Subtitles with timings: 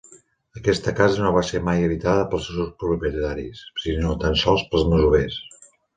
[0.59, 5.37] Aquesta casa no va ser mai habitada pels seus propietaris, sinó tan sols pels masovers.